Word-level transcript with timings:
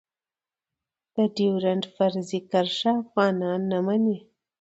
ډيورنډ 1.35 1.83
فرضي 1.95 2.39
کرښه 2.51 2.91
افغانان 3.03 3.59
نه 3.71 3.79
منی. 3.85 4.17